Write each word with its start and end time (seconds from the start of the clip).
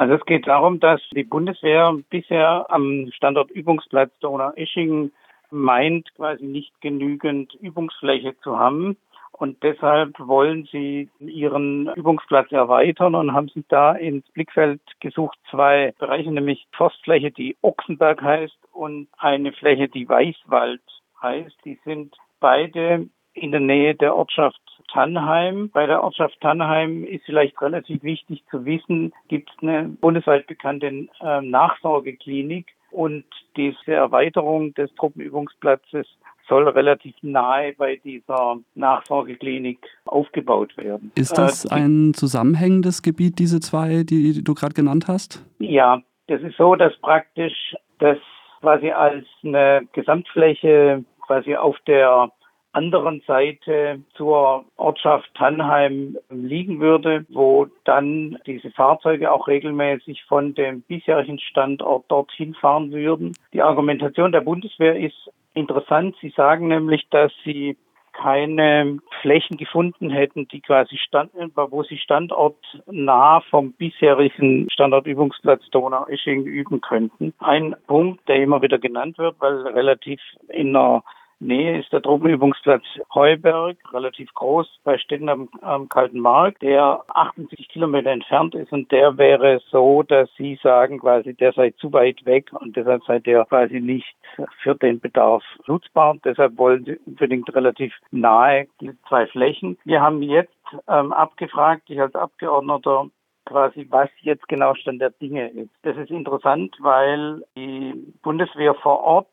Also 0.00 0.14
es 0.14 0.24
geht 0.24 0.46
darum, 0.46 0.80
dass 0.80 1.02
die 1.14 1.24
Bundeswehr 1.24 1.94
bisher 2.08 2.64
am 2.70 3.12
Standort 3.12 3.50
Übungsplatz 3.50 4.10
Donau-Eschingen 4.20 5.12
meint, 5.50 6.14
quasi 6.14 6.42
nicht 6.42 6.72
genügend 6.80 7.52
Übungsfläche 7.56 8.34
zu 8.38 8.58
haben. 8.58 8.96
Und 9.32 9.62
deshalb 9.62 10.18
wollen 10.18 10.66
sie 10.72 11.10
ihren 11.18 11.92
Übungsplatz 11.96 12.50
erweitern 12.50 13.14
und 13.14 13.34
haben 13.34 13.48
sich 13.48 13.66
da 13.68 13.92
ins 13.92 14.26
Blickfeld 14.30 14.80
gesucht 15.00 15.38
zwei 15.50 15.92
Bereiche, 15.98 16.32
nämlich 16.32 16.66
Forstfläche, 16.72 17.30
die 17.30 17.58
Ochsenberg 17.60 18.22
heißt 18.22 18.56
und 18.72 19.08
eine 19.18 19.52
Fläche, 19.52 19.88
die 19.88 20.08
Weißwald 20.08 20.80
heißt. 21.20 21.58
Die 21.66 21.78
sind 21.84 22.16
beide 22.40 23.06
in 23.34 23.50
der 23.50 23.60
Nähe 23.60 23.94
der 23.96 24.16
Ortschaft 24.16 24.62
Tannheim. 24.92 25.70
Bei 25.72 25.86
der 25.86 26.02
Ortschaft 26.02 26.40
Tannheim 26.40 27.04
ist 27.04 27.24
vielleicht 27.24 27.60
relativ 27.60 28.02
wichtig 28.02 28.42
zu 28.50 28.64
wissen, 28.64 29.12
gibt 29.28 29.50
es 29.50 29.62
eine 29.62 29.84
bundesweit 29.84 30.46
bekannte 30.46 31.08
äh, 31.20 31.40
Nachsorgeklinik 31.40 32.66
und 32.90 33.24
diese 33.56 33.92
Erweiterung 33.92 34.74
des 34.74 34.94
Truppenübungsplatzes 34.96 36.06
soll 36.48 36.68
relativ 36.68 37.14
nahe 37.22 37.72
bei 37.74 37.96
dieser 37.96 38.58
Nachsorgeklinik 38.74 39.78
aufgebaut 40.04 40.76
werden. 40.76 41.12
Ist 41.14 41.38
das 41.38 41.64
äh, 41.64 41.74
ein 41.74 42.12
zusammenhängendes 42.14 43.02
Gebiet, 43.02 43.38
diese 43.38 43.60
zwei, 43.60 44.02
die 44.02 44.42
du 44.42 44.54
gerade 44.54 44.74
genannt 44.74 45.06
hast? 45.06 45.46
Ja, 45.60 46.02
das 46.26 46.42
ist 46.42 46.56
so, 46.56 46.74
dass 46.74 46.96
praktisch 47.00 47.76
das 48.00 48.18
quasi 48.60 48.90
als 48.90 49.24
eine 49.44 49.86
Gesamtfläche 49.92 51.04
quasi 51.26 51.54
auf 51.54 51.76
der 51.86 52.30
anderen 52.72 53.22
Seite 53.26 54.00
zur 54.14 54.64
Ortschaft 54.76 55.30
Tannheim 55.34 56.16
liegen 56.30 56.80
würde, 56.80 57.26
wo 57.28 57.66
dann 57.84 58.38
diese 58.46 58.70
Fahrzeuge 58.70 59.32
auch 59.32 59.48
regelmäßig 59.48 60.24
von 60.24 60.54
dem 60.54 60.82
bisherigen 60.82 61.38
Standort 61.38 62.04
dorthin 62.08 62.54
fahren 62.54 62.92
würden. 62.92 63.36
Die 63.52 63.62
Argumentation 63.62 64.32
der 64.32 64.42
Bundeswehr 64.42 64.96
ist 64.96 65.30
interessant. 65.54 66.16
Sie 66.20 66.30
sagen 66.30 66.68
nämlich, 66.68 67.08
dass 67.10 67.32
sie 67.44 67.76
keine 68.12 68.98
Flächen 69.22 69.56
gefunden 69.56 70.10
hätten, 70.10 70.46
die 70.48 70.60
quasi 70.60 70.96
standen, 70.98 71.52
wo 71.54 71.82
sie 71.82 71.96
standortnah 71.98 73.40
vom 73.48 73.72
bisherigen 73.72 74.68
Standortübungsplatz 74.70 75.62
Donau-Eschingen 75.70 76.46
üben 76.46 76.80
könnten. 76.80 77.32
Ein 77.38 77.76
Punkt, 77.86 78.28
der 78.28 78.42
immer 78.42 78.62
wieder 78.62 78.78
genannt 78.78 79.16
wird, 79.18 79.36
weil 79.38 79.66
relativ 79.68 80.20
in 80.48 80.76
einer 80.76 81.02
Nähe 81.40 81.80
ist 81.80 81.92
der 81.92 82.02
Truppenübungsplatz 82.02 82.84
Heuberg, 83.14 83.76
relativ 83.92 84.32
groß 84.34 84.80
bei 84.84 84.98
Städten 84.98 85.28
am, 85.28 85.48
am 85.62 85.88
Kalten 85.88 86.20
Markt, 86.20 86.62
der 86.62 87.02
78 87.08 87.68
Kilometer 87.68 88.10
entfernt 88.10 88.54
ist 88.54 88.72
und 88.72 88.92
der 88.92 89.16
wäre 89.16 89.60
so, 89.70 90.02
dass 90.02 90.28
Sie 90.36 90.58
sagen 90.62 91.00
quasi, 91.00 91.34
der 91.34 91.52
sei 91.52 91.70
zu 91.70 91.92
weit 91.92 92.24
weg 92.26 92.52
und 92.52 92.76
deshalb 92.76 93.02
sei 93.04 93.18
der 93.20 93.46
quasi 93.46 93.80
nicht 93.80 94.14
für 94.62 94.74
den 94.74 95.00
Bedarf 95.00 95.42
nutzbar. 95.66 96.16
Deshalb 96.24 96.58
wollen 96.58 96.84
Sie 96.84 96.98
unbedingt 97.06 97.52
relativ 97.54 97.94
nahe 98.10 98.66
die 98.80 98.92
zwei 99.08 99.26
Flächen. 99.26 99.78
Wir 99.84 100.02
haben 100.02 100.22
jetzt 100.22 100.52
ähm, 100.88 101.12
abgefragt, 101.12 101.88
ich 101.88 102.00
als 102.00 102.14
Abgeordneter 102.14 103.06
quasi, 103.46 103.86
was 103.90 104.10
jetzt 104.20 104.46
genau 104.48 104.74
Stand 104.74 105.00
der 105.00 105.10
Dinge 105.10 105.48
ist. 105.48 105.70
Das 105.82 105.96
ist 105.96 106.10
interessant, 106.10 106.76
weil 106.80 107.42
die 107.56 107.94
Bundeswehr 108.22 108.74
vor 108.74 109.00
Ort 109.02 109.28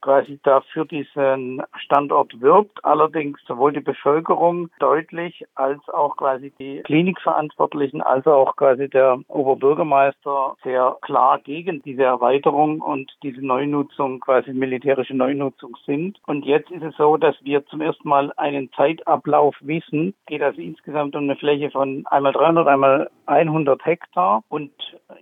quasi 0.00 0.38
dafür 0.42 0.84
diesen 0.84 1.62
Standort 1.76 2.40
wirbt. 2.40 2.84
Allerdings 2.84 3.40
sowohl 3.46 3.72
die 3.72 3.80
Bevölkerung 3.80 4.70
deutlich 4.78 5.44
als 5.54 5.80
auch 5.88 6.16
quasi 6.16 6.52
die 6.58 6.82
Klinikverantwortlichen 6.82 8.02
als 8.02 8.26
auch 8.26 8.56
quasi 8.56 8.88
der 8.88 9.18
Oberbürgermeister 9.28 10.56
sehr 10.62 10.96
klar 11.02 11.38
gegen 11.40 11.82
diese 11.82 12.04
Erweiterung 12.04 12.80
und 12.80 13.12
diese 13.22 13.44
Neunutzung, 13.44 14.20
quasi 14.20 14.52
militärische 14.52 15.14
Neunutzung 15.14 15.76
sind. 15.86 16.18
Und 16.26 16.44
jetzt 16.44 16.70
ist 16.70 16.82
es 16.82 16.96
so, 16.96 17.16
dass 17.16 17.36
wir 17.42 17.66
zum 17.66 17.80
ersten 17.80 18.08
Mal 18.08 18.32
einen 18.36 18.70
Zeitablauf 18.72 19.56
wissen. 19.60 20.14
Geht 20.26 20.42
also 20.42 20.60
insgesamt 20.60 21.16
um 21.16 21.24
eine 21.24 21.36
Fläche 21.36 21.70
von 21.70 22.06
einmal 22.06 22.32
300, 22.32 22.66
einmal 22.66 23.10
100 23.26 23.84
Hektar. 23.84 24.42
Und 24.48 24.72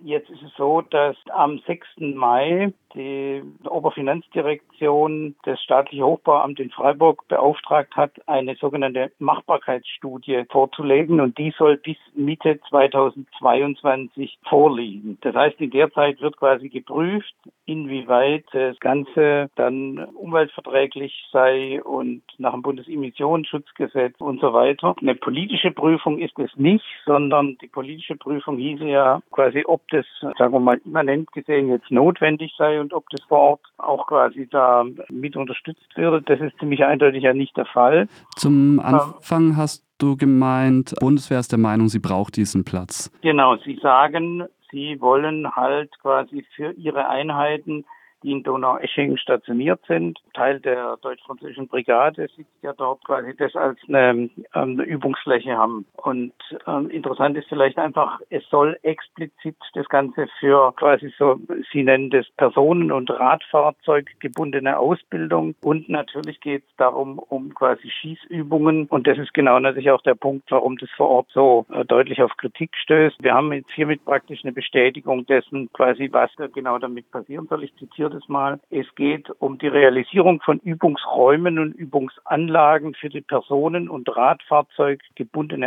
jetzt 0.00 0.30
ist 0.30 0.42
es 0.42 0.52
so, 0.56 0.82
dass 0.82 1.16
am 1.30 1.58
6. 1.66 1.86
Mai 1.98 2.72
die 2.94 3.42
Oberfinanzdirektion 3.64 5.34
das 5.44 5.60
staatliche 5.62 6.04
Hochbauamt 6.04 6.60
in 6.60 6.70
Freiburg 6.70 7.26
beauftragt 7.28 7.96
hat, 7.96 8.12
eine 8.26 8.54
sogenannte 8.56 9.10
Machbarkeitsstudie 9.18 10.44
vorzulegen 10.50 11.20
und 11.20 11.36
die 11.38 11.52
soll 11.56 11.76
bis 11.78 11.96
Mitte 12.14 12.60
2022 12.68 14.38
vorliegen. 14.48 15.18
Das 15.22 15.34
heißt, 15.34 15.60
in 15.60 15.70
der 15.70 15.92
Zeit 15.92 16.20
wird 16.20 16.36
quasi 16.36 16.68
geprüft, 16.68 17.34
inwieweit 17.66 18.44
das 18.52 18.78
Ganze 18.80 19.50
dann 19.56 19.98
umweltverträglich 20.14 21.28
sei 21.32 21.82
und 21.82 22.22
nach 22.38 22.52
dem 22.52 22.62
Bundesemissionsschutzgesetz 22.62 24.20
und 24.20 24.40
so 24.40 24.52
weiter. 24.52 24.94
Eine 25.00 25.14
politische 25.14 25.70
Prüfung 25.70 26.18
ist 26.18 26.38
es 26.38 26.50
nicht, 26.56 26.84
sondern 27.06 27.56
die 27.60 27.66
politische 27.66 28.16
Prüfung 28.16 28.58
hieße 28.58 28.84
ja 28.84 29.20
quasi, 29.30 29.64
ob 29.66 29.86
das, 29.88 30.06
sagen 30.38 30.52
wir 30.52 30.60
mal, 30.60 30.80
immanent 30.84 31.32
gesehen 31.32 31.68
jetzt 31.68 31.90
notwendig 31.90 32.52
sei 32.56 32.80
und 32.84 32.92
ob 32.92 33.08
das 33.10 33.22
vor 33.24 33.38
Ort 33.38 33.60
auch 33.78 34.06
quasi 34.06 34.46
da 34.50 34.84
mit 35.10 35.36
unterstützt 35.36 35.96
wird. 35.96 36.28
Das 36.28 36.40
ist 36.40 36.56
ziemlich 36.58 36.84
eindeutig 36.84 37.22
ja 37.22 37.32
nicht 37.32 37.56
der 37.56 37.64
Fall. 37.66 38.08
Zum 38.36 38.78
Anfang 38.78 39.56
hast 39.56 39.84
du 39.98 40.16
gemeint, 40.16 40.94
Bundeswehr 41.00 41.40
ist 41.40 41.50
der 41.50 41.58
Meinung, 41.58 41.88
sie 41.88 41.98
braucht 41.98 42.36
diesen 42.36 42.64
Platz. 42.64 43.10
Genau, 43.22 43.56
sie 43.56 43.78
sagen, 43.82 44.44
sie 44.70 45.00
wollen 45.00 45.50
halt 45.56 45.90
quasi 46.00 46.44
für 46.54 46.72
ihre 46.72 47.08
Einheiten 47.08 47.84
die 48.24 48.32
in 48.32 48.42
Donau-Eschingen 48.42 49.18
stationiert 49.18 49.80
sind. 49.86 50.18
Teil 50.32 50.58
der 50.58 50.96
deutsch-französischen 51.02 51.68
Brigade 51.68 52.26
sitzt 52.34 52.62
ja 52.62 52.72
dort 52.72 53.04
quasi 53.04 53.36
das 53.36 53.54
als 53.54 53.78
eine, 53.86 54.30
ähm, 54.54 54.80
Übungsfläche 54.80 55.56
haben. 55.56 55.86
Und 55.96 56.32
ähm, 56.66 56.90
interessant 56.90 57.36
ist 57.36 57.48
vielleicht 57.48 57.78
einfach, 57.78 58.20
es 58.30 58.42
soll 58.48 58.78
explizit 58.82 59.56
das 59.74 59.88
Ganze 59.88 60.26
für 60.40 60.72
quasi 60.72 61.12
so, 61.18 61.38
Sie 61.72 61.82
nennen 61.82 62.10
das 62.10 62.26
Personen- 62.36 62.90
und 62.90 63.10
Radfahrzeug 63.10 64.10
gebundene 64.20 64.78
Ausbildung. 64.78 65.54
Und 65.62 65.88
natürlich 65.88 66.40
geht 66.40 66.64
es 66.66 66.76
darum, 66.76 67.18
um 67.18 67.54
quasi 67.54 67.90
Schießübungen. 67.90 68.86
Und 68.86 69.06
das 69.06 69.18
ist 69.18 69.34
genau 69.34 69.58
natürlich 69.58 69.90
auch 69.90 70.02
der 70.02 70.14
Punkt, 70.14 70.50
warum 70.50 70.78
das 70.78 70.90
vor 70.96 71.10
Ort 71.10 71.28
so 71.32 71.66
äh, 71.72 71.84
deutlich 71.84 72.22
auf 72.22 72.36
Kritik 72.38 72.70
stößt. 72.74 73.22
Wir 73.22 73.34
haben 73.34 73.52
jetzt 73.52 73.70
hiermit 73.72 74.04
praktisch 74.04 74.42
eine 74.44 74.52
Bestätigung 74.52 75.26
dessen 75.26 75.70
quasi, 75.72 76.08
was 76.10 76.30
genau 76.54 76.78
damit 76.78 77.10
passieren 77.10 77.46
soll. 77.48 77.64
Ich 77.64 77.74
zitiere 77.76 78.13
das 78.14 78.28
Mal. 78.28 78.60
Es 78.70 78.86
geht 78.94 79.28
um 79.40 79.58
die 79.58 79.68
Realisierung 79.68 80.40
von 80.40 80.58
Übungsräumen 80.60 81.58
und 81.58 81.72
Übungsanlagen 81.72 82.94
für 82.94 83.08
die 83.08 83.20
Personen- 83.20 83.88
und 83.88 84.08
Radfahrzeug 84.16 85.00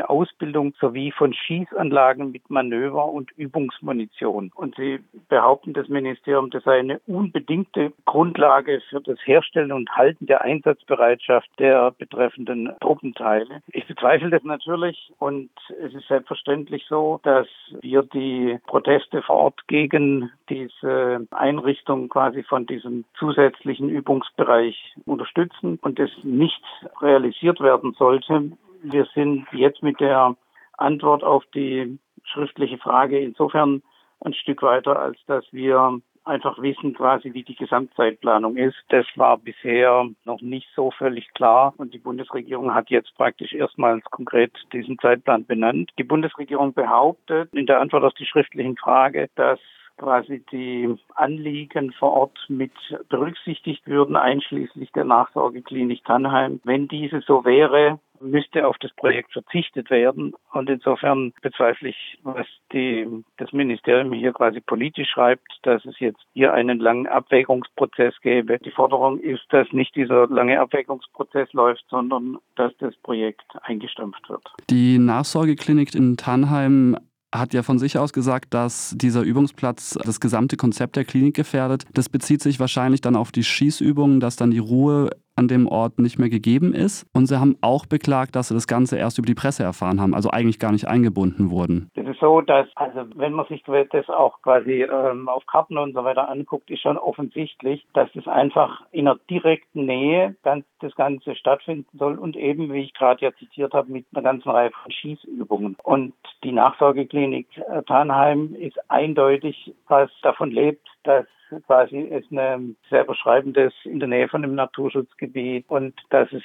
Ausbildung 0.09 0.73
sowie 0.79 1.11
von 1.11 1.33
Schießanlagen 1.33 2.31
mit 2.31 2.49
Manöver- 2.49 3.09
und 3.09 3.31
Übungsmunition. 3.37 4.51
Und 4.55 4.75
Sie 4.75 4.99
behaupten, 5.29 5.73
das 5.73 5.87
Ministerium, 5.87 6.49
das 6.49 6.63
sei 6.63 6.79
eine 6.79 6.99
unbedingte 7.07 7.91
Grundlage 8.05 8.81
für 8.89 9.01
das 9.01 9.17
Herstellen 9.25 9.71
und 9.71 9.89
Halten 9.91 10.25
der 10.25 10.41
Einsatzbereitschaft 10.41 11.49
der 11.59 11.91
betreffenden 11.91 12.71
Truppenteile. 12.79 13.61
Ich 13.67 13.85
bezweifle 13.87 14.29
das 14.29 14.43
natürlich 14.43 15.11
und 15.19 15.49
es 15.83 15.93
ist 15.93 16.07
selbstverständlich 16.07 16.85
so, 16.87 17.19
dass 17.23 17.47
wir 17.81 18.03
die 18.03 18.59
Proteste 18.67 19.21
vor 19.21 19.35
Ort 19.37 19.67
gegen 19.67 20.31
diese 20.49 21.27
Einrichtung 21.31 22.09
quasi 22.09 22.36
quasi 22.37 22.43
von 22.43 22.65
diesem 22.65 23.05
zusätzlichen 23.17 23.89
Übungsbereich 23.89 24.95
unterstützen 25.05 25.79
und 25.81 25.99
es 25.99 26.11
nicht 26.23 26.61
realisiert 27.01 27.59
werden 27.59 27.93
sollte. 27.97 28.51
Wir 28.83 29.07
sind 29.15 29.47
jetzt 29.51 29.81
mit 29.81 29.99
der 29.99 30.35
Antwort 30.77 31.23
auf 31.23 31.43
die 31.55 31.97
schriftliche 32.23 32.77
Frage 32.77 33.19
insofern 33.19 33.81
ein 34.21 34.33
Stück 34.33 34.61
weiter, 34.61 34.99
als 34.99 35.17
dass 35.27 35.45
wir 35.51 35.99
einfach 36.25 36.61
wissen 36.61 36.93
quasi, 36.93 37.33
wie 37.33 37.43
die 37.43 37.55
Gesamtzeitplanung 37.55 38.57
ist. 38.57 38.75
Das 38.89 39.05
war 39.15 39.37
bisher 39.37 40.09
noch 40.25 40.41
nicht 40.41 40.67
so 40.75 40.91
völlig 40.91 41.33
klar 41.33 41.73
und 41.77 41.93
die 41.93 41.99
Bundesregierung 41.99 42.73
hat 42.73 42.89
jetzt 42.89 43.15
praktisch 43.15 43.53
erstmals 43.53 44.03
konkret 44.05 44.51
diesen 44.73 44.99
Zeitplan 44.99 45.45
benannt. 45.45 45.91
Die 45.97 46.03
Bundesregierung 46.03 46.73
behauptet 46.73 47.53
in 47.53 47.65
der 47.65 47.79
Antwort 47.79 48.03
auf 48.03 48.13
die 48.15 48.25
schriftlichen 48.25 48.75
Frage, 48.77 49.29
dass 49.35 49.59
quasi 49.97 50.43
die 50.51 50.95
Anliegen 51.15 51.91
vor 51.93 52.13
Ort 52.13 52.37
mit 52.47 52.71
berücksichtigt 53.09 53.85
würden, 53.87 54.15
einschließlich 54.15 54.91
der 54.91 55.05
Nachsorgeklinik 55.05 56.03
Tannheim. 56.05 56.61
Wenn 56.63 56.87
diese 56.87 57.21
so 57.21 57.43
wäre, 57.45 57.99
müsste 58.21 58.67
auf 58.67 58.77
das 58.79 58.91
Projekt 58.95 59.33
verzichtet 59.33 59.89
werden. 59.89 60.33
Und 60.51 60.69
insofern 60.69 61.33
bezweifle 61.41 61.89
ich, 61.89 62.19
was 62.23 62.47
die, 62.73 63.07
das 63.37 63.51
Ministerium 63.53 64.13
hier 64.13 64.33
quasi 64.33 64.59
politisch 64.59 65.09
schreibt, 65.09 65.47
dass 65.63 65.85
es 65.85 65.99
jetzt 65.99 66.21
hier 66.33 66.53
einen 66.53 66.79
langen 66.79 67.07
Abwägungsprozess 67.07 68.15
gäbe. 68.21 68.59
Die 68.59 68.71
Forderung 68.71 69.19
ist, 69.19 69.45
dass 69.49 69.71
nicht 69.71 69.95
dieser 69.95 70.27
lange 70.27 70.59
Abwägungsprozess 70.59 71.51
läuft, 71.53 71.85
sondern 71.89 72.37
dass 72.55 72.75
das 72.77 72.95
Projekt 72.97 73.45
eingestampft 73.63 74.29
wird. 74.29 74.43
Die 74.69 74.97
Nachsorgeklinik 74.97 75.93
in 75.95 76.17
Tannheim 76.17 76.97
hat 77.33 77.53
ja 77.53 77.63
von 77.63 77.79
sich 77.79 77.97
aus 77.97 78.13
gesagt, 78.13 78.53
dass 78.53 78.93
dieser 78.95 79.21
Übungsplatz 79.21 79.97
das 80.03 80.19
gesamte 80.19 80.57
Konzept 80.57 80.95
der 80.95 81.05
Klinik 81.05 81.35
gefährdet. 81.35 81.83
Das 81.93 82.09
bezieht 82.09 82.41
sich 82.41 82.59
wahrscheinlich 82.59 83.01
dann 83.01 83.15
auf 83.15 83.31
die 83.31 83.43
Schießübungen, 83.43 84.19
dass 84.19 84.35
dann 84.35 84.51
die 84.51 84.59
Ruhe 84.59 85.09
an 85.37 85.47
dem 85.47 85.67
Ort 85.67 85.99
nicht 85.99 86.19
mehr 86.19 86.29
gegeben 86.29 86.73
ist. 86.73 87.05
Und 87.13 87.27
sie 87.27 87.39
haben 87.39 87.57
auch 87.61 87.85
beklagt, 87.85 88.35
dass 88.35 88.49
sie 88.49 88.53
das 88.53 88.67
Ganze 88.67 88.97
erst 88.97 89.17
über 89.17 89.25
die 89.25 89.35
Presse 89.35 89.63
erfahren 89.63 90.01
haben, 90.01 90.13
also 90.13 90.29
eigentlich 90.31 90.59
gar 90.59 90.71
nicht 90.71 90.87
eingebunden 90.87 91.51
wurden. 91.51 91.89
Das 91.95 92.07
ist 92.07 92.19
so, 92.19 92.41
dass, 92.41 92.67
also 92.75 93.01
wenn 93.15 93.33
man 93.33 93.45
sich 93.47 93.63
das 93.91 94.09
auch 94.09 94.41
quasi 94.41 94.83
ähm, 94.83 95.29
auf 95.29 95.45
Karten 95.45 95.77
und 95.77 95.93
so 95.93 96.03
weiter 96.03 96.29
anguckt, 96.29 96.69
ist 96.69 96.81
schon 96.81 96.97
offensichtlich, 96.97 97.85
dass 97.93 98.09
es 98.15 98.27
einfach 98.27 98.81
in 98.91 99.07
einer 99.07 99.19
direkten 99.29 99.85
Nähe 99.85 100.35
ganz, 100.43 100.65
das 100.79 100.95
Ganze 100.95 101.35
stattfinden 101.35 101.97
soll 101.97 102.17
und 102.17 102.35
eben, 102.35 102.73
wie 102.73 102.81
ich 102.81 102.93
gerade 102.93 103.23
ja 103.25 103.31
zitiert 103.33 103.73
habe, 103.73 103.91
mit 103.91 104.05
einer 104.13 104.23
ganzen 104.23 104.49
Reihe 104.49 104.71
von 104.71 104.91
Schießübungen. 104.91 105.77
Und 105.83 106.13
die 106.43 106.51
Nachsorgeklinik 106.51 107.47
äh, 107.57 107.83
Tannheim 107.83 108.55
ist 108.55 108.77
eindeutig, 108.89 109.73
was 109.87 110.09
davon 110.21 110.51
lebt, 110.51 110.87
dass 111.03 111.25
quasi 111.65 112.07
es 112.11 112.25
eine 112.31 112.75
sehr 112.89 113.03
beschreibendes 113.03 113.73
in 113.83 113.99
der 113.99 114.07
Nähe 114.09 114.27
von 114.27 114.43
einem 114.43 114.55
Naturschutzgebiet 114.55 115.65
und 115.67 115.93
dass 116.09 116.31
es 116.31 116.43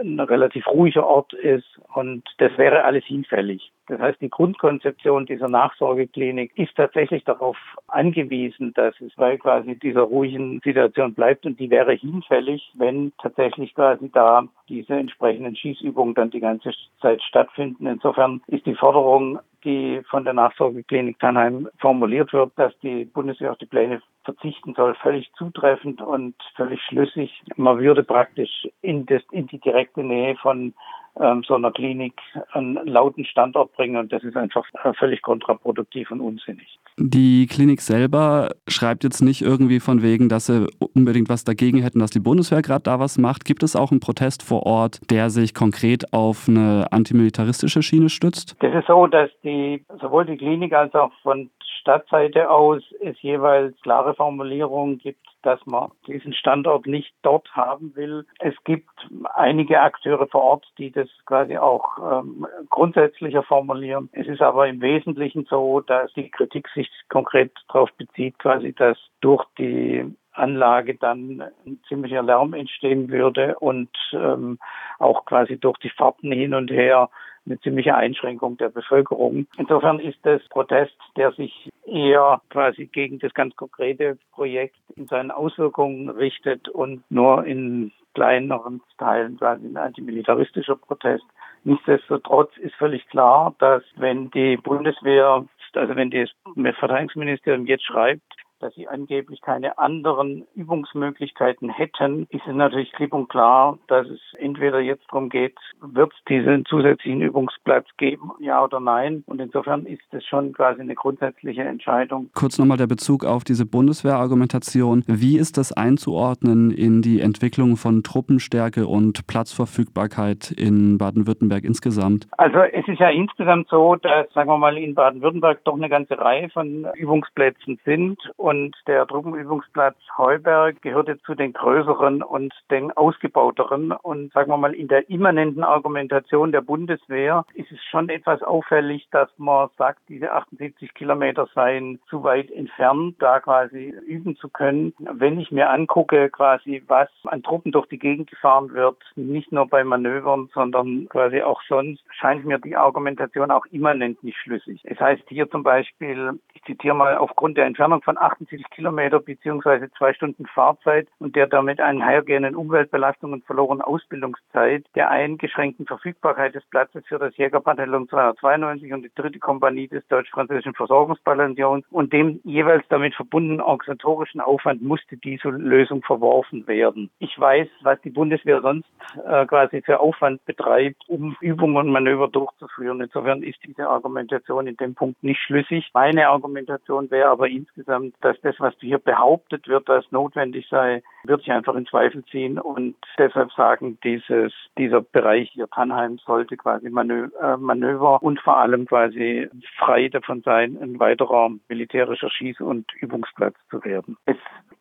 ein 0.00 0.20
relativ 0.20 0.66
ruhiger 0.66 1.06
Ort 1.06 1.32
ist 1.32 1.80
und 1.94 2.24
das 2.38 2.56
wäre 2.58 2.84
alles 2.84 3.04
hinfällig. 3.04 3.72
Das 3.90 4.00
heißt, 4.00 4.20
die 4.20 4.30
Grundkonzeption 4.30 5.26
dieser 5.26 5.48
Nachsorgeklinik 5.48 6.52
ist 6.56 6.76
tatsächlich 6.76 7.24
darauf 7.24 7.56
angewiesen, 7.88 8.72
dass 8.74 8.94
es 9.00 9.12
bei 9.16 9.36
quasi 9.36 9.74
dieser 9.76 10.02
ruhigen 10.02 10.60
Situation 10.62 11.12
bleibt 11.12 11.44
und 11.44 11.58
die 11.58 11.70
wäre 11.70 11.92
hinfällig, 11.94 12.70
wenn 12.74 13.12
tatsächlich 13.20 13.74
quasi 13.74 14.08
da 14.12 14.44
diese 14.68 14.94
entsprechenden 14.94 15.56
Schießübungen 15.56 16.14
dann 16.14 16.30
die 16.30 16.38
ganze 16.38 16.70
Zeit 17.00 17.20
stattfinden. 17.22 17.86
Insofern 17.86 18.42
ist 18.46 18.64
die 18.64 18.76
Forderung, 18.76 19.40
die 19.64 20.02
von 20.08 20.24
der 20.24 20.34
Nachsorgeklinik 20.34 21.18
Tannheim 21.18 21.68
formuliert 21.78 22.32
wird, 22.32 22.52
dass 22.56 22.76
die 22.80 23.04
Bundeswehr 23.04 23.52
auf 23.52 23.58
die 23.58 23.66
Pläne 23.66 24.02
verzichten 24.24 24.74
soll, 24.74 24.94
völlig 24.96 25.30
zutreffend 25.36 26.00
und 26.00 26.34
völlig 26.56 26.80
schlüssig. 26.82 27.42
Man 27.56 27.78
würde 27.78 28.02
praktisch 28.02 28.68
in, 28.82 29.06
das, 29.06 29.22
in 29.30 29.46
die 29.46 29.58
direkte 29.58 30.02
Nähe 30.02 30.36
von 30.36 30.74
ähm, 31.18 31.42
so 31.46 31.54
einer 31.54 31.72
Klinik 31.72 32.14
einen 32.52 32.74
lauten 32.86 33.24
Standort 33.24 33.72
bringen 33.72 33.96
und 33.96 34.12
das 34.12 34.22
ist 34.22 34.36
einfach 34.36 34.66
äh, 34.84 34.92
völlig 34.94 35.22
kontraproduktiv 35.22 36.10
und 36.10 36.20
unsinnig. 36.20 36.78
Die 36.98 37.46
Klinik 37.46 37.80
selber 37.80 38.50
schreibt 38.68 39.04
jetzt 39.04 39.22
nicht 39.22 39.42
irgendwie 39.42 39.80
von 39.80 40.02
wegen, 40.02 40.28
dass 40.28 40.46
sie 40.46 40.66
unbedingt 40.94 41.28
was 41.28 41.44
dagegen 41.44 41.82
hätten, 41.82 41.98
dass 41.98 42.10
die 42.10 42.20
Bundeswehr 42.20 42.62
gerade 42.62 42.82
da 42.82 43.00
was 43.00 43.18
macht. 43.18 43.44
Gibt 43.44 43.62
es 43.62 43.74
auch 43.74 43.90
einen 43.90 44.00
Protest 44.00 44.42
vor 44.42 44.66
Ort, 44.66 45.00
der 45.10 45.30
sich 45.30 45.54
konkret 45.54 46.12
auf 46.12 46.48
eine 46.48 46.86
antimilitaristische 46.90 47.82
Schiene 47.82 48.08
stützt? 48.08 48.56
Das 48.60 48.74
ist 48.74 48.86
so, 48.86 49.06
dass 49.06 49.30
die 49.42 49.84
sowohl 50.00 50.26
die 50.26 50.36
Klinik 50.36 50.72
als 50.72 50.94
auch 50.94 51.12
von 51.22 51.50
Stadtseite 51.80 52.50
aus 52.50 52.82
es 53.00 53.20
jeweils 53.22 53.74
klare 53.80 54.14
Formulierungen 54.14 54.98
gibt, 54.98 55.26
dass 55.42 55.64
man 55.66 55.90
diesen 56.06 56.32
Standort 56.32 56.86
nicht 56.86 57.12
dort 57.22 57.48
haben 57.54 57.94
will. 57.96 58.26
Es 58.38 58.54
gibt 58.64 58.90
einige 59.34 59.80
Akteure 59.80 60.26
vor 60.26 60.42
Ort, 60.42 60.66
die 60.78 60.90
das 60.90 61.08
quasi 61.26 61.56
auch 61.56 61.98
ähm, 61.98 62.46
grundsätzlicher 62.68 63.42
formulieren. 63.42 64.08
Es 64.12 64.26
ist 64.26 64.42
aber 64.42 64.68
im 64.68 64.80
Wesentlichen 64.80 65.46
so, 65.48 65.80
dass 65.80 66.12
die 66.14 66.30
Kritik 66.30 66.68
sich 66.68 66.90
konkret 67.08 67.52
darauf 67.68 67.90
bezieht, 67.94 68.38
quasi, 68.38 68.72
dass 68.72 68.98
durch 69.20 69.44
die 69.58 70.14
Anlage 70.32 70.94
dann 70.94 71.42
ein 71.66 71.80
ziemlicher 71.88 72.22
Lärm 72.22 72.54
entstehen 72.54 73.10
würde 73.10 73.58
und 73.58 73.90
ähm, 74.12 74.58
auch 74.98 75.24
quasi 75.24 75.58
durch 75.58 75.78
die 75.78 75.90
Fahrten 75.90 76.32
hin 76.32 76.54
und 76.54 76.70
her 76.70 77.10
eine 77.46 77.58
ziemliche 77.60 77.94
Einschränkung 77.94 78.56
der 78.56 78.68
Bevölkerung. 78.68 79.46
Insofern 79.56 79.98
ist 79.98 80.18
das 80.22 80.42
Protest, 80.48 80.96
der 81.16 81.32
sich 81.32 81.70
eher 81.86 82.40
quasi 82.50 82.86
gegen 82.86 83.18
das 83.18 83.34
ganz 83.34 83.56
konkrete 83.56 84.18
Projekt 84.32 84.76
in 84.96 85.06
seinen 85.06 85.30
Auswirkungen 85.30 86.08
richtet 86.08 86.68
und 86.68 87.02
nur 87.10 87.44
in 87.44 87.92
kleineren 88.14 88.80
Teilen 88.98 89.38
quasi 89.38 89.66
ein 89.66 89.76
antimilitaristischer 89.76 90.76
Protest. 90.76 91.24
Nichtsdestotrotz 91.64 92.56
ist 92.58 92.74
völlig 92.74 93.06
klar, 93.08 93.54
dass 93.58 93.82
wenn 93.96 94.30
die 94.30 94.56
Bundeswehr, 94.56 95.44
also 95.74 95.96
wenn 95.96 96.10
das 96.10 96.30
Verteidigungsministerium 96.78 97.66
jetzt 97.66 97.84
schreibt, 97.84 98.22
dass 98.60 98.74
sie 98.74 98.88
angeblich 98.88 99.40
keine 99.40 99.78
anderen 99.78 100.46
Übungsmöglichkeiten 100.54 101.70
hätten, 101.70 102.26
ist 102.30 102.46
es 102.46 102.54
natürlich 102.54 102.92
klipp 102.92 103.12
und 103.12 103.28
klar, 103.28 103.78
dass 103.88 104.06
es 104.06 104.20
entweder 104.38 104.80
jetzt 104.80 105.04
darum 105.10 105.28
geht, 105.28 105.56
wird 105.80 106.12
es 106.12 106.24
diesen 106.28 106.64
zusätzlichen 106.66 107.22
Übungsplatz 107.22 107.86
geben, 107.96 108.30
ja 108.38 108.62
oder 108.62 108.80
nein. 108.80 109.24
Und 109.26 109.40
insofern 109.40 109.86
ist 109.86 110.02
es 110.12 110.24
schon 110.24 110.52
quasi 110.52 110.80
eine 110.80 110.94
grundsätzliche 110.94 111.62
Entscheidung. 111.62 112.30
Kurz 112.34 112.58
nochmal 112.58 112.76
der 112.76 112.86
Bezug 112.86 113.24
auf 113.24 113.44
diese 113.44 113.66
Bundeswehrargumentation. 113.66 115.04
Wie 115.06 115.38
ist 115.38 115.56
das 115.56 115.72
einzuordnen 115.72 116.70
in 116.70 117.02
die 117.02 117.20
Entwicklung 117.20 117.76
von 117.76 118.02
Truppenstärke 118.02 118.86
und 118.86 119.26
Platzverfügbarkeit 119.26 120.50
in 120.50 120.98
Baden-Württemberg 120.98 121.64
insgesamt? 121.64 122.28
Also 122.36 122.58
es 122.58 122.86
ist 122.86 123.00
ja 123.00 123.08
insgesamt 123.08 123.68
so, 123.68 123.96
dass, 123.96 124.30
sagen 124.34 124.50
wir 124.50 124.58
mal, 124.58 124.76
in 124.76 124.94
Baden-Württemberg 124.94 125.64
doch 125.64 125.76
eine 125.76 125.88
ganze 125.88 126.18
Reihe 126.18 126.50
von 126.50 126.86
Übungsplätzen 126.94 127.78
sind 127.84 128.18
und 128.36 128.49
der 128.86 129.06
Truppenübungsplatz 129.06 129.96
Heuberg 130.16 130.82
gehörte 130.82 131.20
zu 131.22 131.34
den 131.34 131.52
größeren 131.52 132.22
und 132.22 132.52
den 132.70 132.90
ausgebauteren. 132.92 133.92
Und 133.92 134.32
sagen 134.32 134.50
wir 134.50 134.56
mal, 134.56 134.74
in 134.74 134.88
der 134.88 135.08
immanenten 135.08 135.62
Argumentation 135.62 136.52
der 136.52 136.60
Bundeswehr 136.60 137.44
ist 137.54 137.70
es 137.72 137.82
schon 137.84 138.08
etwas 138.08 138.42
auffällig, 138.42 139.08
dass 139.10 139.28
man 139.38 139.68
sagt, 139.78 140.00
diese 140.08 140.32
78 140.32 140.94
Kilometer 140.94 141.48
seien 141.54 142.00
zu 142.08 142.22
weit 142.24 142.50
entfernt, 142.50 143.16
da 143.18 143.40
quasi 143.40 143.94
üben 144.06 144.36
zu 144.36 144.48
können. 144.48 144.92
Wenn 144.98 145.40
ich 145.40 145.50
mir 145.50 145.70
angucke, 145.70 146.30
quasi, 146.30 146.82
was 146.88 147.08
an 147.24 147.42
Truppen 147.42 147.72
durch 147.72 147.86
die 147.86 147.98
Gegend 147.98 148.30
gefahren 148.30 148.72
wird, 148.72 148.96
nicht 149.16 149.52
nur 149.52 149.66
bei 149.66 149.84
Manövern, 149.84 150.50
sondern 150.52 151.08
quasi 151.08 151.42
auch 151.42 151.62
sonst, 151.68 152.02
scheint 152.10 152.44
mir 152.44 152.58
die 152.58 152.76
Argumentation 152.76 153.50
auch 153.50 153.66
immanent 153.66 154.22
nicht 154.24 154.38
schlüssig. 154.38 154.80
Es 154.84 154.98
heißt 155.00 155.22
hier 155.28 155.50
zum 155.50 155.62
Beispiel, 155.62 156.38
ich 156.54 156.62
zitiere 156.64 156.94
mal, 156.94 157.16
aufgrund 157.16 157.56
der 157.56 157.66
Entfernung 157.66 158.02
von 158.02 158.16
78 158.40 158.70
Kilometer 158.70 159.20
beziehungsweise 159.20 159.90
zwei 159.96 160.12
Stunden 160.14 160.46
Fahrzeit 160.46 161.08
und 161.18 161.36
der 161.36 161.46
damit 161.46 161.80
einhergehenden 161.80 162.54
Umweltbelastung 162.54 163.32
und 163.32 163.44
verlorenen 163.44 163.82
Ausbildungszeit, 163.82 164.84
der 164.94 165.10
eingeschränkten 165.10 165.86
Verfügbarkeit 165.86 166.54
des 166.54 166.64
Platzes 166.66 167.04
für 167.06 167.18
das 167.18 167.36
Jägerbataillon 167.36 168.08
292 168.08 168.92
und 168.92 169.02
die 169.02 169.14
dritte 169.14 169.38
Kompanie 169.38 169.88
des 169.88 170.06
deutsch-französischen 170.08 170.74
Versorgungsbataillons 170.74 171.84
und 171.90 172.12
dem 172.12 172.40
jeweils 172.44 172.84
damit 172.88 173.14
verbundenen 173.14 173.60
organisatorischen 173.60 174.40
Aufwand 174.40 174.82
musste 174.82 175.16
diese 175.16 175.48
Lösung 175.48 176.02
verworfen 176.02 176.66
werden. 176.66 177.10
Ich 177.18 177.38
weiß, 177.38 177.68
was 177.82 178.00
die 178.02 178.10
Bundeswehr 178.10 178.60
sonst 178.62 178.88
äh, 179.26 179.46
quasi 179.46 179.82
für 179.82 180.00
Aufwand 180.00 180.44
betreibt, 180.44 181.02
um 181.08 181.36
Übungen 181.40 181.76
und 181.76 181.90
Manöver 181.90 182.28
durchzuführen. 182.28 183.00
Insofern 183.00 183.42
ist 183.42 183.58
diese 183.64 183.88
Argumentation 183.88 184.66
in 184.66 184.76
dem 184.76 184.94
Punkt 184.94 185.22
nicht 185.22 185.40
schlüssig. 185.40 185.90
Meine 185.94 186.28
Argumentation 186.28 187.10
wäre 187.10 187.28
aber 187.28 187.48
insgesamt, 187.48 188.14
dass 188.20 188.29
das, 188.42 188.56
was 188.58 188.74
hier 188.80 188.98
behauptet 188.98 189.68
wird, 189.68 189.88
als 189.88 190.10
notwendig 190.10 190.68
sei, 190.68 191.02
wird 191.24 191.40
sich 191.40 191.52
einfach 191.52 191.74
in 191.74 191.86
Zweifel 191.86 192.24
ziehen 192.26 192.58
und 192.58 192.96
deshalb 193.18 193.52
sagen, 193.52 193.98
dieses, 194.04 194.52
dieser 194.78 195.00
Bereich 195.00 195.50
hier 195.52 195.68
Tannheim 195.68 196.18
sollte 196.18 196.56
quasi 196.56 196.90
Manö 196.90 197.28
äh, 197.40 197.56
Manöver 197.56 198.22
und 198.22 198.40
vor 198.40 198.58
allem 198.58 198.86
quasi 198.86 199.48
frei 199.78 200.08
davon 200.08 200.42
sein, 200.42 200.78
ein 200.80 200.98
weiterer 200.98 201.50
militärischer 201.68 202.30
Schieß- 202.30 202.62
und 202.62 202.92
Übungsplatz 203.00 203.54
zu 203.70 203.84
werden. 203.84 204.16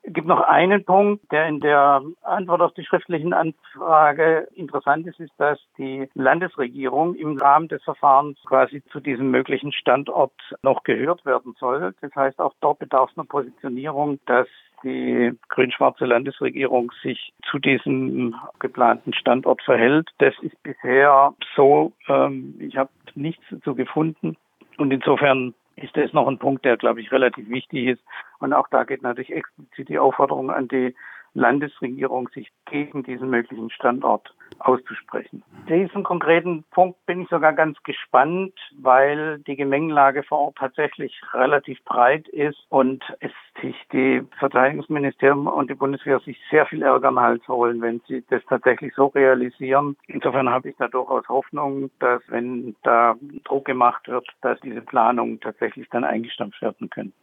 Es 0.10 0.16
gibt 0.16 0.28
noch 0.28 0.42
einen 0.42 0.84
Punkt, 0.86 1.32
der 1.32 1.46
in 1.46 1.60
der 1.60 2.02
Antwort 2.24 2.62
auf 2.62 2.74
die 2.74 2.84
schriftlichen 2.84 3.32
Anfrage 3.32 4.48
interessant 4.56 5.06
ist, 5.06 5.20
ist, 5.20 5.34
dass 5.38 5.60
die 5.78 6.10
Landesregierung 6.16 7.14
im 7.14 7.38
Rahmen 7.38 7.68
des 7.68 7.84
Verfahrens 7.84 8.40
quasi 8.48 8.82
zu 8.92 9.02
diesem 9.02 9.30
möglichen 9.30 9.72
Standort 9.72 10.34
noch 10.64 10.82
gehört 10.84 11.28
werden 11.28 11.56
soll. 11.60 11.94
Das 12.02 12.16
heißt, 12.16 12.40
auch 12.40 12.56
dort 12.60 12.80
bedarf 12.80 13.12
es 13.12 13.20
einer 13.20 13.28
Positionierung, 13.28 14.20
dass 14.26 14.48
die 14.84 15.32
grün-schwarze 15.50 16.06
Landesregierung 16.06 16.92
sich 17.04 17.32
zu 17.48 17.60
diesem 17.60 18.34
geplanten 18.58 19.14
Standort 19.14 19.62
verhält. 19.62 20.10
Das 20.18 20.34
ist 20.42 20.62
bisher 20.64 21.36
so, 21.56 21.94
ähm, 22.08 22.56
ich 22.58 22.78
habe 22.78 22.90
nichts 23.14 23.44
dazu 23.52 23.76
gefunden. 23.76 24.38
Und 24.78 24.92
insofern 24.92 25.54
ist 25.76 25.96
das 25.96 26.14
noch 26.14 26.28
ein 26.28 26.40
Punkt, 26.40 26.66
der, 26.66 26.78
glaube 26.78 27.00
ich, 27.00 27.12
relativ 27.12 27.48
wichtig 27.50 27.86
ist. 27.88 28.02
Und 28.40 28.54
auch 28.54 28.68
da 28.70 28.84
geht 28.84 29.04
natürlich 29.04 29.32
explizit 29.32 29.90
die 29.90 30.00
Aufforderung 30.00 30.50
an 30.52 30.68
die 30.68 30.96
Landesregierung, 31.34 32.30
sich 32.30 32.52
gegen 32.66 33.04
diesen 33.04 33.30
möglichen 33.30 33.70
Standort 33.70 34.34
auszusprechen. 34.60 35.44
Diesen 35.70 36.04
konkreten 36.04 36.64
Punkt 36.72 37.06
bin 37.06 37.22
ich 37.22 37.30
sogar 37.30 37.54
ganz 37.54 37.82
gespannt, 37.84 38.54
weil 38.78 39.40
die 39.40 39.56
Gemengelage 39.56 40.24
vor 40.24 40.40
Ort 40.40 40.58
tatsächlich 40.58 41.22
relativ 41.34 41.84
breit 41.86 42.28
ist 42.28 42.66
und 42.70 43.04
es 43.20 43.32
sich 43.62 43.76
die 43.94 44.24
Verteidigungsministerium 44.40 45.48
und 45.48 45.70
die 45.70 45.76
Bundeswehr 45.76 46.20
sich 46.20 46.38
sehr 46.50 46.66
viel 46.66 46.82
Ärger 46.82 47.10
am 47.10 47.20
Hals 47.20 47.48
holen, 47.48 47.82
wenn 47.82 48.02
sie 48.08 48.24
das 48.30 48.44
tatsächlich 48.46 48.94
so 48.96 49.08
realisieren. 49.08 49.96
Insofern 50.08 50.50
habe 50.50 50.70
ich 50.70 50.76
da 50.78 50.88
durchaus 50.88 51.28
Hoffnung, 51.30 51.92
dass 52.00 52.22
wenn 52.28 52.76
da 52.84 53.16
Druck 53.44 53.66
gemacht 53.66 54.08
wird, 54.08 54.28
dass 54.42 54.60
diese 54.62 54.82
Planungen 54.82 55.40
tatsächlich 55.40 55.88
dann 55.90 56.04
eingestampft 56.04 56.62
werden 56.62 56.90
können. 56.90 57.14